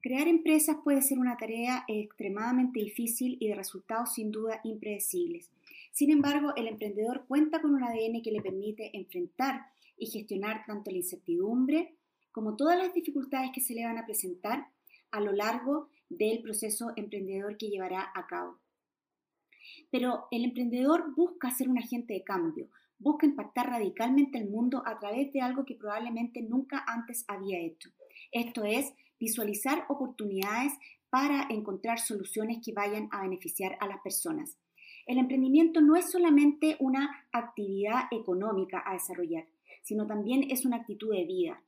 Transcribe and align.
Crear 0.00 0.28
empresas 0.28 0.76
puede 0.84 1.02
ser 1.02 1.18
una 1.18 1.36
tarea 1.36 1.84
extremadamente 1.88 2.78
difícil 2.78 3.36
y 3.40 3.48
de 3.48 3.56
resultados 3.56 4.14
sin 4.14 4.30
duda 4.30 4.60
impredecibles. 4.62 5.50
Sin 5.90 6.12
embargo, 6.12 6.54
el 6.54 6.68
emprendedor 6.68 7.24
cuenta 7.26 7.60
con 7.60 7.74
un 7.74 7.82
ADN 7.82 8.22
que 8.22 8.30
le 8.30 8.40
permite 8.40 8.96
enfrentar 8.96 9.66
y 9.96 10.06
gestionar 10.06 10.64
tanto 10.66 10.92
la 10.92 10.98
incertidumbre 10.98 11.96
como 12.30 12.54
todas 12.54 12.78
las 12.78 12.94
dificultades 12.94 13.50
que 13.52 13.60
se 13.60 13.74
le 13.74 13.84
van 13.84 13.98
a 13.98 14.06
presentar 14.06 14.68
a 15.10 15.20
lo 15.20 15.32
largo 15.32 15.88
del 16.08 16.42
proceso 16.42 16.92
emprendedor 16.94 17.56
que 17.56 17.68
llevará 17.68 18.12
a 18.14 18.26
cabo. 18.28 18.58
Pero 19.90 20.28
el 20.30 20.44
emprendedor 20.44 21.12
busca 21.16 21.50
ser 21.50 21.68
un 21.68 21.78
agente 21.78 22.14
de 22.14 22.22
cambio, 22.22 22.68
busca 23.00 23.26
impactar 23.26 23.68
radicalmente 23.70 24.38
el 24.38 24.48
mundo 24.48 24.82
a 24.86 25.00
través 25.00 25.32
de 25.32 25.40
algo 25.40 25.64
que 25.64 25.74
probablemente 25.74 26.42
nunca 26.42 26.84
antes 26.86 27.24
había 27.26 27.58
hecho. 27.58 27.90
Esto 28.30 28.64
es 28.64 28.94
visualizar 29.18 29.84
oportunidades 29.88 30.72
para 31.10 31.46
encontrar 31.50 31.98
soluciones 31.98 32.58
que 32.64 32.72
vayan 32.72 33.08
a 33.12 33.22
beneficiar 33.22 33.76
a 33.80 33.86
las 33.86 34.00
personas. 34.00 34.58
El 35.06 35.18
emprendimiento 35.18 35.80
no 35.80 35.96
es 35.96 36.10
solamente 36.10 36.76
una 36.80 37.26
actividad 37.32 38.04
económica 38.10 38.82
a 38.84 38.92
desarrollar, 38.92 39.46
sino 39.82 40.06
también 40.06 40.50
es 40.50 40.66
una 40.66 40.76
actitud 40.76 41.14
de 41.14 41.24
vida. 41.24 41.62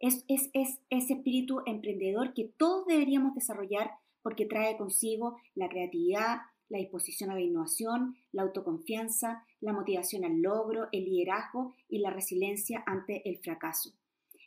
Es, 0.00 0.24
es, 0.28 0.48
es 0.54 0.80
ese 0.88 1.14
espíritu 1.14 1.60
emprendedor 1.66 2.32
que 2.32 2.50
todos 2.56 2.86
deberíamos 2.86 3.34
desarrollar 3.34 3.90
porque 4.22 4.46
trae 4.46 4.76
consigo 4.76 5.36
la 5.54 5.68
creatividad, 5.68 6.38
la 6.68 6.78
disposición 6.78 7.30
a 7.30 7.34
la 7.34 7.40
innovación, 7.40 8.16
la 8.32 8.42
autoconfianza, 8.42 9.44
la 9.60 9.72
motivación 9.72 10.24
al 10.24 10.40
logro, 10.40 10.88
el 10.92 11.04
liderazgo 11.04 11.74
y 11.88 11.98
la 11.98 12.10
resiliencia 12.10 12.82
ante 12.86 13.28
el 13.28 13.38
fracaso. 13.38 13.92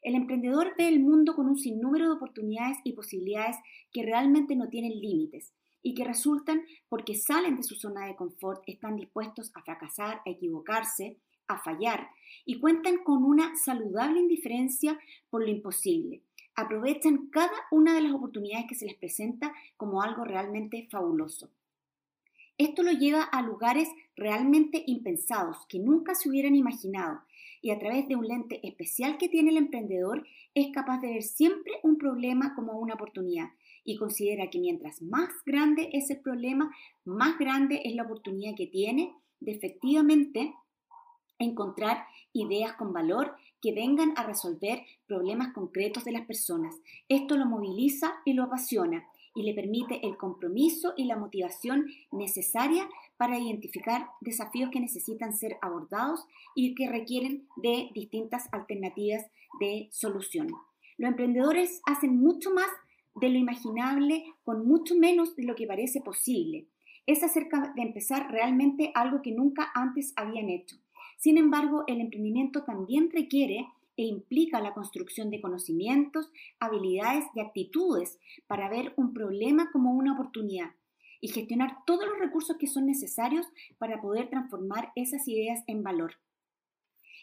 El 0.02 0.16
emprendedor 0.16 0.74
ve 0.78 0.88
el 0.88 1.00
mundo 1.00 1.36
con 1.36 1.48
un 1.48 1.58
sinnúmero 1.58 2.06
de 2.06 2.16
oportunidades 2.16 2.80
y 2.84 2.94
posibilidades 2.94 3.58
que 3.92 4.04
realmente 4.04 4.56
no 4.56 4.68
tienen 4.68 5.00
límites 5.00 5.54
y 5.84 5.94
que 5.94 6.06
resultan 6.06 6.64
porque 6.90 7.16
salen 7.16 7.58
de 7.58 7.64
su 7.64 7.76
zona 7.76 8.08
de 8.08 8.16
confort, 8.16 8.64
están 8.66 8.96
dispuestos 8.96 9.52
a 9.54 9.62
fracasar, 9.62 10.22
a 10.26 10.30
equivocarse, 10.30 11.18
a 11.48 11.60
fallar 11.60 12.10
y 12.46 12.60
cuentan 12.60 13.04
con 13.04 13.24
una 13.24 13.56
saludable 13.56 14.20
indiferencia 14.20 15.00
por 15.30 15.42
lo 15.42 15.50
imposible. 15.50 16.24
Aprovechan 16.56 17.28
cada 17.28 17.56
una 17.72 17.94
de 17.94 18.02
las 18.02 18.14
oportunidades 18.14 18.66
que 18.68 18.76
se 18.76 18.86
les 18.86 18.96
presenta 18.96 19.54
como 19.78 20.02
algo 20.02 20.24
realmente 20.24 20.88
fabuloso. 20.92 21.50
Esto 22.58 22.84
lo 22.84 22.92
lleva 22.92 23.24
a 23.24 23.42
lugares 23.42 23.90
realmente 24.16 24.84
impensados 24.86 25.66
que 25.68 25.80
nunca 25.80 26.14
se 26.14 26.30
hubieran 26.30 26.56
imaginado 26.56 27.22
y 27.62 27.72
a 27.72 27.80
través 27.80 28.08
de 28.08 28.16
un 28.16 28.28
lente 28.28 28.60
especial 28.68 29.18
que 29.18 29.30
tiene 29.30 29.52
el 29.52 29.58
emprendedor 29.58 30.26
es 30.54 30.72
capaz 30.74 31.00
de 31.00 31.14
ver 31.14 31.24
siempre 31.24 31.74
un 31.84 31.98
problema 31.98 32.56
como 32.56 32.74
una 32.74 32.96
oportunidad 32.96 33.50
y 33.84 33.98
considera 33.98 34.50
que 34.50 34.60
mientras 34.60 35.02
más 35.02 35.30
grande 35.46 35.90
es 35.94 36.10
el 36.10 36.20
problema, 36.20 36.72
más 37.06 37.38
grande 37.38 37.82
es 37.86 37.96
la 37.96 38.04
oportunidad 38.04 38.56
que 38.56 38.68
tiene 38.68 39.14
de 39.40 39.52
efectivamente 39.52 40.54
encontrar 41.40 42.06
ideas 42.34 42.74
con 42.74 42.94
valor 42.94 43.36
que 43.62 43.74
vengan 43.74 44.14
a 44.16 44.24
resolver 44.24 44.84
problemas 45.08 45.54
concretos 45.54 46.04
de 46.04 46.12
las 46.12 46.26
personas. 46.26 46.76
Esto 47.08 47.38
lo 47.38 47.46
moviliza 47.46 48.14
y 48.26 48.34
lo 48.34 48.44
apasiona 48.44 49.06
y 49.36 49.44
le 49.44 49.54
permite 49.54 50.06
el 50.06 50.18
compromiso 50.18 50.94
y 50.98 51.06
la 51.06 51.18
motivación 51.18 51.88
necesaria 52.12 52.88
para 53.18 53.40
identificar 53.40 54.10
desafíos 54.22 54.70
que 54.72 54.80
necesitan 54.80 55.36
ser 55.36 55.58
abordados 55.62 56.26
y 56.56 56.76
que 56.76 56.90
requieren 56.90 57.48
de 57.58 57.90
distintas 57.94 58.50
alternativas 58.52 59.26
de 59.60 59.88
solución. 59.92 60.48
Los 60.98 61.10
emprendedores 61.10 61.82
hacen 61.86 62.18
mucho 62.18 62.52
más 62.52 62.70
de 63.16 63.30
lo 63.30 63.38
imaginable 63.38 64.24
con 64.44 64.68
mucho 64.68 64.96
menos 64.96 65.36
de 65.36 65.44
lo 65.44 65.56
que 65.56 65.68
parece 65.68 66.02
posible. 66.02 66.68
Es 67.06 67.24
acerca 67.24 67.74
de 67.76 67.82
empezar 67.82 68.32
realmente 68.32 68.92
algo 68.94 69.22
que 69.22 69.32
nunca 69.32 69.72
antes 69.74 70.14
habían 70.16 70.50
hecho. 70.50 70.78
Sin 71.18 71.38
embargo, 71.38 71.84
el 71.88 72.02
emprendimiento 72.02 72.64
también 72.64 73.10
requiere 73.12 73.68
e 73.98 74.04
implica 74.04 74.62
la 74.62 74.74
construcción 74.74 75.30
de 75.30 75.42
conocimientos, 75.42 76.32
habilidades 76.60 77.26
y 77.36 77.42
actitudes 77.42 78.20
para 78.48 78.70
ver 78.70 78.94
un 78.98 79.14
problema 79.14 79.70
como 79.72 79.92
una 79.92 80.14
oportunidad 80.14 80.72
y 81.22 81.30
gestionar 81.30 81.78
todos 81.86 82.08
los 82.08 82.20
recursos 82.20 82.58
que 82.58 82.68
son 82.68 82.88
necesarios 82.88 83.46
para 83.78 84.02
poder 84.02 84.30
transformar 84.30 84.92
esas 84.96 85.28
ideas 85.28 85.64
en 85.68 85.84
valor. 85.84 86.16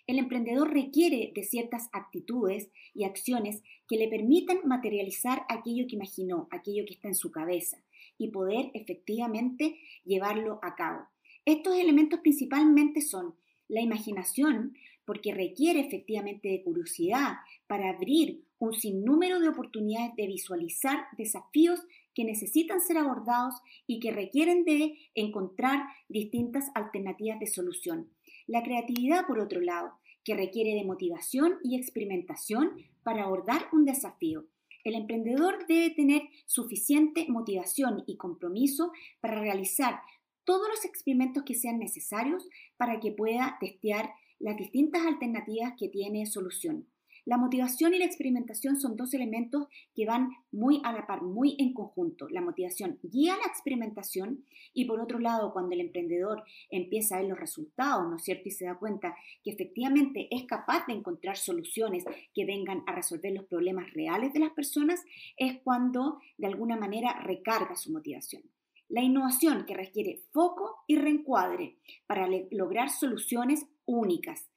El 0.06 0.18
emprendedor 0.18 0.72
requiere 0.72 1.32
de 1.34 1.42
ciertas 1.42 1.90
actitudes 1.92 2.70
y 2.94 3.04
acciones 3.04 3.62
que 3.86 3.98
le 3.98 4.08
permitan 4.08 4.60
materializar 4.64 5.42
aquello 5.50 5.86
que 5.86 5.96
imaginó, 5.96 6.48
aquello 6.50 6.84
que 6.86 6.94
está 6.94 7.08
en 7.08 7.14
su 7.14 7.30
cabeza 7.30 7.76
y 8.16 8.30
poder 8.30 8.70
efectivamente 8.72 9.78
llevarlo 10.04 10.60
a 10.62 10.76
cabo. 10.76 11.06
Estos 11.44 11.76
elementos 11.76 12.20
principalmente 12.20 13.02
son 13.02 13.34
la 13.68 13.82
imaginación, 13.82 14.74
porque 15.08 15.32
requiere 15.32 15.80
efectivamente 15.80 16.48
de 16.50 16.62
curiosidad 16.62 17.36
para 17.66 17.88
abrir 17.88 18.44
un 18.58 18.74
sinnúmero 18.74 19.41
de 19.41 19.48
oportunidades 19.48 20.14
de 20.16 20.26
visualizar 20.26 21.06
desafíos 21.16 21.80
que 22.14 22.24
necesitan 22.24 22.82
ser 22.82 22.98
abordados 22.98 23.54
y 23.86 24.00
que 24.00 24.12
requieren 24.12 24.66
de 24.66 24.98
encontrar 25.14 25.82
distintas 26.10 26.66
alternativas 26.74 27.41
de 27.41 27.47
solución. 27.47 28.10
La 28.47 28.62
creatividad, 28.62 29.26
por 29.26 29.38
otro 29.38 29.62
lado, 29.62 29.94
que 30.24 30.34
requiere 30.34 30.74
de 30.74 30.84
motivación 30.84 31.54
y 31.64 31.78
experimentación 31.78 32.72
para 33.02 33.24
abordar 33.24 33.66
un 33.72 33.86
desafío. 33.86 34.44
El 34.84 34.94
emprendedor 34.94 35.66
debe 35.66 35.88
tener 35.88 36.20
suficiente 36.44 37.24
motivación 37.30 38.04
y 38.06 38.18
compromiso 38.18 38.92
para 39.22 39.41
realizar 39.41 40.02
todos 40.44 40.68
los 40.68 40.84
experimentos 40.84 41.44
que 41.44 41.54
sean 41.54 41.78
necesarios 41.78 42.47
para 42.76 43.00
que 43.00 43.12
pueda 43.12 43.56
testear 43.58 44.12
las 44.38 44.56
distintas 44.56 45.06
alternativas 45.06 45.75
que 45.78 45.88
tiene 45.88 46.26
solución. 46.26 46.87
La 47.28 47.37
motivación 47.37 47.93
y 47.93 47.99
la 47.99 48.06
experimentación 48.06 48.81
son 48.81 48.97
dos 48.97 49.12
elementos 49.12 49.66
que 49.94 50.06
van 50.06 50.31
muy 50.50 50.81
a 50.82 50.94
la 50.94 51.06
par, 51.06 51.21
muy 51.21 51.56
en 51.59 51.75
conjunto. 51.75 52.26
La 52.31 52.41
motivación 52.41 52.98
guía 53.03 53.37
la 53.37 53.47
experimentación 53.47 54.47
y 54.72 54.87
por 54.87 54.98
otro 54.98 55.19
lado, 55.19 55.53
cuando 55.53 55.75
el 55.75 55.82
emprendedor 55.82 56.43
empieza 56.71 57.16
a 57.16 57.21
ver 57.21 57.28
los 57.28 57.38
resultados, 57.38 58.09
¿no 58.09 58.16
es 58.16 58.22
cierto? 58.22 58.48
Y 58.48 58.53
se 58.53 58.65
da 58.65 58.78
cuenta 58.78 59.15
que 59.44 59.50
efectivamente 59.50 60.28
es 60.31 60.44
capaz 60.44 60.87
de 60.87 60.94
encontrar 60.94 61.37
soluciones 61.37 62.06
que 62.34 62.47
vengan 62.47 62.82
a 62.87 62.94
resolver 62.94 63.34
los 63.34 63.44
problemas 63.44 63.93
reales 63.93 64.32
de 64.32 64.41
las 64.41 64.53
personas, 64.53 65.04
es 65.37 65.60
cuando 65.62 66.21
de 66.38 66.47
alguna 66.47 66.78
manera 66.78 67.12
recarga 67.25 67.77
su 67.77 67.93
motivación. 67.93 68.43
La 68.88 69.03
innovación 69.03 69.66
que 69.66 69.75
requiere 69.75 70.22
foco 70.32 70.84
y 70.87 70.97
reencuadre 70.97 71.76
para 72.06 72.28
lograr 72.50 72.91
soluciones 72.91 73.66
únicas. 73.84 74.49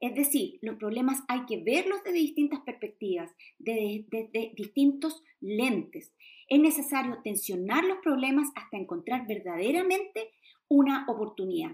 Es 0.00 0.14
decir, 0.14 0.58
los 0.60 0.76
problemas 0.76 1.22
hay 1.28 1.46
que 1.46 1.62
verlos 1.62 2.02
desde 2.04 2.18
distintas 2.18 2.60
perspectivas, 2.60 3.30
desde, 3.58 4.52
distintos 4.56 5.22
lentes. 5.40 6.12
Es 6.48 6.60
necesario 6.60 7.20
tensionar 7.22 7.84
los 7.84 7.98
problemas 7.98 8.48
hasta 8.54 8.76
encontrar 8.76 9.26
verdaderamente 9.26 10.30
una 10.68 11.06
oportunidad. 11.08 11.72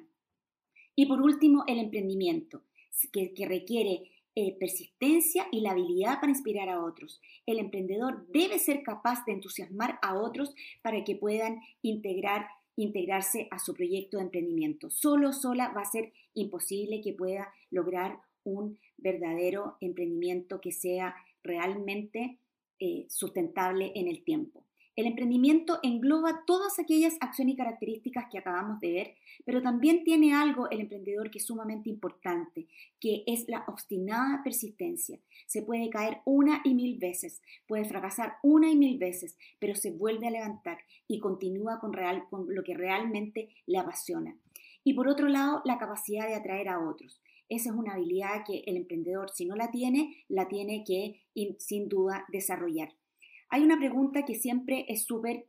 Y 0.94 1.06
por 1.06 1.20
último, 1.22 1.64
el 1.66 1.78
emprendimiento, 1.78 2.62
que, 3.12 3.32
requiere 3.48 4.10
eh, 4.42 4.56
persistencia 4.58 5.46
y 5.52 5.60
la 5.60 5.72
habilidad 5.72 6.18
para 6.18 6.32
inspirar 6.32 6.70
a 6.70 6.82
otros. 6.82 7.20
El 7.44 7.58
emprendedor 7.58 8.26
debe 8.28 8.58
ser 8.58 8.82
capaz 8.82 9.22
de 9.26 9.32
entusiasmar 9.34 9.98
a 10.00 10.18
otros 10.18 10.54
para 10.80 11.04
que 11.04 11.14
puedan 11.14 11.60
integrar, 11.82 12.46
integrarse 12.74 13.48
a 13.50 13.58
su 13.58 13.74
proyecto 13.74 14.16
de 14.16 14.22
emprendimiento. 14.22 14.88
Solo, 14.88 15.34
sola 15.34 15.74
va 15.76 15.82
a 15.82 15.90
ser 15.90 16.14
imposible 16.32 17.02
que 17.02 17.12
pueda 17.12 17.52
lograr 17.70 18.18
un 18.42 18.78
verdadero 18.96 19.76
emprendimiento 19.82 20.58
que 20.58 20.72
sea 20.72 21.14
realmente 21.42 22.38
eh, 22.78 23.04
sustentable 23.10 23.92
en 23.94 24.08
el 24.08 24.24
tiempo. 24.24 24.64
El 25.00 25.06
emprendimiento 25.06 25.78
engloba 25.82 26.44
todas 26.46 26.78
aquellas 26.78 27.16
acciones 27.20 27.54
y 27.54 27.56
características 27.56 28.26
que 28.30 28.36
acabamos 28.36 28.80
de 28.80 28.92
ver, 28.92 29.14
pero 29.46 29.62
también 29.62 30.04
tiene 30.04 30.34
algo 30.34 30.68
el 30.68 30.80
emprendedor 30.80 31.30
que 31.30 31.38
es 31.38 31.46
sumamente 31.46 31.88
importante, 31.88 32.68
que 33.00 33.24
es 33.26 33.48
la 33.48 33.64
obstinada 33.66 34.42
persistencia. 34.44 35.18
Se 35.46 35.62
puede 35.62 35.88
caer 35.88 36.18
una 36.26 36.60
y 36.64 36.74
mil 36.74 36.98
veces, 36.98 37.40
puede 37.66 37.86
fracasar 37.86 38.34
una 38.42 38.70
y 38.70 38.76
mil 38.76 38.98
veces, 38.98 39.38
pero 39.58 39.74
se 39.74 39.90
vuelve 39.90 40.26
a 40.26 40.32
levantar 40.32 40.76
y 41.08 41.18
continúa 41.18 41.80
con, 41.80 41.94
real, 41.94 42.24
con 42.28 42.54
lo 42.54 42.62
que 42.62 42.74
realmente 42.74 43.48
le 43.64 43.78
apasiona. 43.78 44.36
Y 44.84 44.92
por 44.92 45.08
otro 45.08 45.28
lado, 45.28 45.62
la 45.64 45.78
capacidad 45.78 46.28
de 46.28 46.34
atraer 46.34 46.68
a 46.68 46.78
otros. 46.78 47.22
Esa 47.48 47.70
es 47.70 47.74
una 47.74 47.94
habilidad 47.94 48.44
que 48.46 48.64
el 48.66 48.76
emprendedor, 48.76 49.30
si 49.30 49.46
no 49.46 49.56
la 49.56 49.70
tiene, 49.70 50.26
la 50.28 50.46
tiene 50.46 50.84
que 50.86 51.22
sin 51.58 51.88
duda 51.88 52.26
desarrollar. 52.28 52.99
Hay 53.50 53.62
una 53.64 53.78
pregunta 53.78 54.24
que 54.24 54.36
siempre 54.36 54.86
es 54.88 55.02
súper 55.02 55.46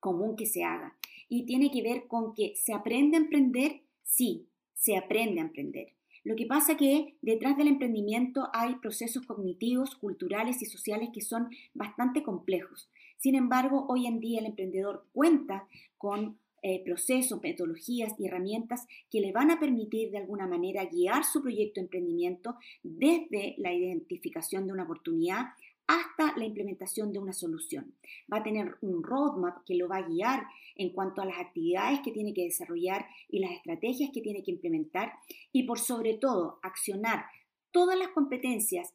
común 0.00 0.34
que 0.34 0.46
se 0.46 0.64
haga 0.64 0.96
y 1.28 1.44
tiene 1.44 1.70
que 1.70 1.82
ver 1.82 2.06
con 2.08 2.34
que 2.34 2.54
¿se 2.56 2.72
aprende 2.72 3.16
a 3.16 3.20
emprender? 3.20 3.82
Sí, 4.02 4.46
se 4.74 4.96
aprende 4.96 5.40
a 5.40 5.44
emprender. 5.44 5.92
Lo 6.24 6.36
que 6.36 6.46
pasa 6.46 6.76
que 6.76 7.16
detrás 7.20 7.56
del 7.56 7.68
emprendimiento 7.68 8.48
hay 8.54 8.76
procesos 8.76 9.26
cognitivos, 9.26 9.94
culturales 9.96 10.62
y 10.62 10.66
sociales 10.66 11.10
que 11.12 11.20
son 11.20 11.50
bastante 11.74 12.22
complejos. 12.22 12.88
Sin 13.18 13.34
embargo, 13.34 13.86
hoy 13.88 14.06
en 14.06 14.20
día 14.20 14.40
el 14.40 14.46
emprendedor 14.46 15.04
cuenta 15.12 15.68
con 15.98 16.38
eh, 16.62 16.80
procesos, 16.84 17.42
metodologías 17.42 18.14
y 18.18 18.26
herramientas 18.26 18.86
que 19.10 19.20
le 19.20 19.32
van 19.32 19.50
a 19.50 19.58
permitir 19.58 20.12
de 20.12 20.18
alguna 20.18 20.46
manera 20.46 20.84
guiar 20.84 21.24
su 21.24 21.42
proyecto 21.42 21.80
de 21.80 21.86
emprendimiento 21.86 22.56
desde 22.84 23.56
la 23.58 23.74
identificación 23.74 24.66
de 24.66 24.72
una 24.72 24.84
oportunidad 24.84 25.46
hasta 25.86 26.36
la 26.36 26.44
implementación 26.44 27.12
de 27.12 27.18
una 27.18 27.32
solución. 27.32 27.94
Va 28.32 28.38
a 28.38 28.42
tener 28.42 28.76
un 28.80 29.02
roadmap 29.02 29.64
que 29.64 29.74
lo 29.74 29.88
va 29.88 29.98
a 29.98 30.08
guiar 30.08 30.46
en 30.76 30.90
cuanto 30.90 31.22
a 31.22 31.26
las 31.26 31.38
actividades 31.38 32.00
que 32.00 32.12
tiene 32.12 32.34
que 32.34 32.44
desarrollar 32.44 33.06
y 33.28 33.40
las 33.40 33.52
estrategias 33.52 34.10
que 34.12 34.20
tiene 34.20 34.42
que 34.42 34.52
implementar 34.52 35.12
y 35.52 35.64
por 35.64 35.78
sobre 35.78 36.14
todo 36.14 36.58
accionar 36.62 37.24
todas 37.70 37.98
las 37.98 38.08
competencias 38.08 38.92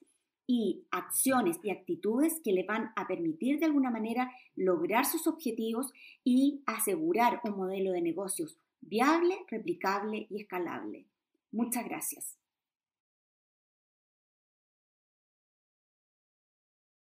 y 0.47 0.85
acciones 0.91 1.59
y 1.61 1.71
actitudes 1.71 2.39
que 2.43 2.53
le 2.53 2.63
van 2.63 2.91
a 2.95 3.05
permitir 3.05 3.59
de 3.59 3.65
alguna 3.65 3.91
manera 3.91 4.31
lograr 4.55 5.05
sus 5.05 5.27
objetivos 5.27 5.91
y 6.23 6.63
asegurar 6.65 7.41
un 7.43 7.57
modelo 7.57 7.91
de 7.91 8.01
negocios 8.01 8.57
viable, 8.79 9.35
replicable 9.49 10.27
y 10.29 10.41
escalable. 10.41 11.05
Muchas 11.51 11.83
gracias. 11.85 12.36